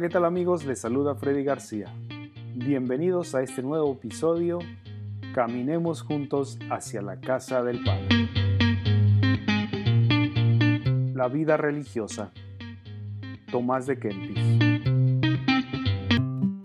¿qué 0.00 0.08
tal 0.08 0.24
amigos? 0.24 0.64
Les 0.64 0.80
saluda 0.80 1.14
Freddy 1.14 1.44
García. 1.44 1.94
Bienvenidos 2.56 3.36
a 3.36 3.42
este 3.42 3.62
nuevo 3.62 3.92
episodio. 3.92 4.58
Caminemos 5.34 6.02
juntos 6.02 6.58
hacia 6.68 7.00
la 7.00 7.20
casa 7.20 7.62
del 7.62 7.84
Padre. 7.84 8.28
La 11.14 11.28
vida 11.28 11.56
religiosa. 11.56 12.32
Tomás 13.52 13.86
de 13.86 14.00
Kempis. 14.00 14.40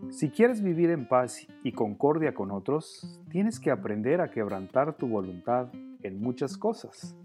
Si 0.09 0.29
quieres 0.31 0.63
vivir 0.63 0.89
en 0.89 1.07
paz 1.07 1.45
y 1.63 1.73
concordia 1.73 2.33
con 2.33 2.49
otros, 2.49 3.21
tienes 3.29 3.59
que 3.59 3.69
aprender 3.69 4.21
a 4.21 4.31
quebrantar 4.31 4.97
tu 4.97 5.07
voluntad 5.07 5.67
en 6.01 6.19
muchas 6.19 6.57
cosas. 6.57 7.15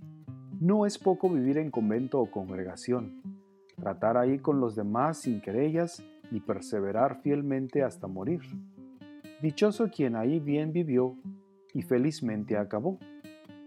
No 0.61 0.85
es 0.85 0.99
poco 0.99 1.31
vivir 1.31 1.57
en 1.57 1.71
convento 1.71 2.21
o 2.21 2.31
congregación, 2.31 3.23
tratar 3.85 4.17
ahí 4.17 4.39
con 4.39 4.61
los 4.61 4.75
demás 4.75 5.19
sin 5.19 5.43
querellas 5.43 6.03
y 6.31 6.41
perseverar 6.41 7.21
fielmente 7.21 7.83
hasta 7.83 8.07
morir. 8.07 8.41
Dichoso 9.43 9.91
quien 9.91 10.17
ahí 10.17 10.41
bien 10.41 10.73
vivió 10.73 11.17
y 11.75 11.83
felizmente 11.83 12.57
acabó. 12.57 12.99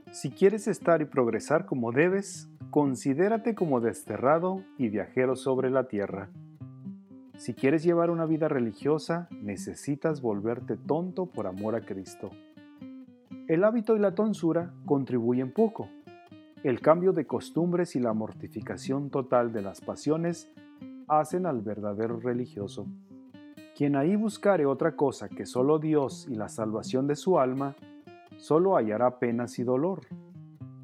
Si 0.10 0.32
quieres 0.32 0.68
estar 0.68 1.04
y 1.04 1.06
progresar 1.06 1.68
como 1.68 1.92
debes, 1.92 2.50
considérate 2.72 3.54
como 3.54 3.80
desterrado 3.80 4.64
y 4.80 4.90
viajero 4.90 5.36
sobre 5.36 5.70
la 5.70 5.88
tierra. 5.88 6.32
Si 7.38 7.54
quieres 7.54 7.84
llevar 7.84 8.10
una 8.10 8.26
vida 8.26 8.48
religiosa, 8.48 9.28
necesitas 9.44 10.22
volverte 10.22 10.78
tonto 10.78 11.28
por 11.28 11.46
amor 11.46 11.76
a 11.76 11.82
Cristo. 11.82 12.32
El 13.48 13.64
hábito 13.64 13.96
y 13.96 14.00
la 14.00 14.16
tonsura 14.16 14.74
contribuyen 14.88 15.54
poco. 15.54 15.90
El 16.68 16.82
cambio 16.82 17.14
de 17.14 17.26
costumbres 17.26 17.96
y 17.96 18.02
la 18.02 18.12
mortificación 18.12 19.10
total 19.10 19.54
de 19.54 19.62
las 19.62 19.80
pasiones 19.80 20.52
hacen 21.08 21.46
al 21.46 21.62
verdadero 21.62 22.20
religioso. 22.20 22.88
Quien 23.74 23.96
ahí 23.96 24.18
buscare 24.18 24.66
otra 24.66 24.98
cosa 24.98 25.30
que 25.30 25.46
solo 25.46 25.80
Dios 25.80 26.28
y 26.30 26.36
la 26.36 26.50
salvación 26.50 27.08
de 27.08 27.16
su 27.16 27.40
alma, 27.40 27.78
solo 28.36 28.76
hallará 28.76 29.18
penas 29.18 29.60
y 29.60 29.64
dolor. 29.64 30.02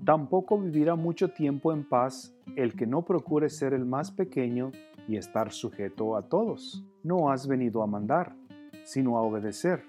Tampoco 0.05 0.57
vivirá 0.57 0.95
mucho 0.95 1.31
tiempo 1.31 1.73
en 1.73 1.83
paz 1.83 2.33
el 2.55 2.75
que 2.75 2.87
no 2.87 3.01
procure 3.01 3.49
ser 3.49 3.73
el 3.73 3.83
más 3.83 4.09
pequeño 4.09 4.71
y 5.09 5.17
estar 5.17 5.51
sujeto 5.51 6.15
a 6.15 6.29
todos. 6.29 6.85
No 7.03 7.29
has 7.29 7.45
venido 7.45 7.83
a 7.83 7.87
mandar, 7.87 8.37
sino 8.85 9.17
a 9.17 9.21
obedecer. 9.21 9.83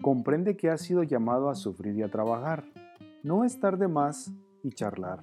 Comprende 0.00 0.56
que 0.56 0.70
has 0.70 0.80
sido 0.80 1.02
llamado 1.02 1.50
a 1.50 1.54
sufrir 1.54 1.94
y 1.94 2.02
a 2.02 2.10
trabajar. 2.10 2.64
No 3.22 3.44
estar 3.44 3.76
de 3.76 3.88
más 3.88 4.32
y 4.66 4.72
charlar. 4.72 5.20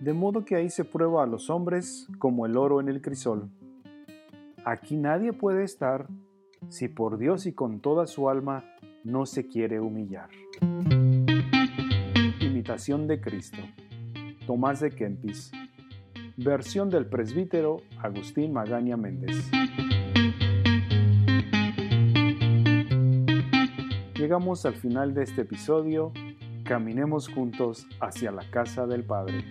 De 0.00 0.14
modo 0.14 0.44
que 0.46 0.56
ahí 0.56 0.70
se 0.70 0.84
prueba 0.84 1.22
a 1.22 1.26
los 1.26 1.50
hombres 1.50 2.08
como 2.18 2.46
el 2.46 2.56
oro 2.56 2.80
en 2.80 2.88
el 2.88 3.02
crisol. 3.02 3.50
Aquí 4.64 4.96
nadie 4.96 5.34
puede 5.34 5.64
estar 5.64 6.08
si 6.68 6.88
por 6.88 7.18
Dios 7.18 7.44
y 7.46 7.52
con 7.52 7.80
toda 7.80 8.06
su 8.06 8.30
alma 8.30 8.64
no 9.04 9.26
se 9.26 9.46
quiere 9.46 9.80
humillar. 9.80 10.30
Imitación 12.40 13.06
de 13.06 13.20
Cristo. 13.20 13.58
Tomás 14.46 14.80
de 14.80 14.90
Kempis. 14.92 15.52
Versión 16.38 16.88
del 16.88 17.06
presbítero 17.06 17.82
Agustín 18.00 18.52
Magaña 18.54 18.96
Méndez. 18.96 19.50
Llegamos 24.14 24.64
al 24.64 24.74
final 24.74 25.12
de 25.12 25.24
este 25.24 25.42
episodio. 25.42 26.12
Caminemos 26.68 27.28
juntos 27.28 27.86
hacia 27.98 28.30
la 28.30 28.42
casa 28.50 28.86
del 28.86 29.02
Padre. 29.02 29.42